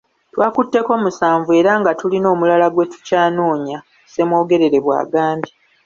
[0.33, 5.53] "Twakutteko musanvu era nga tulina omulala gwe tukyanoonya,” Ssemwogerere bw'agambye.